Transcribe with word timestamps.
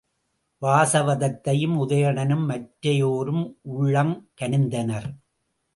வாசவதத்தையும் 0.61 1.75
உதயணனும் 1.77 2.45
மற்றையோரும் 2.49 3.43
உள்ளங்களித்தனர். 3.75 5.09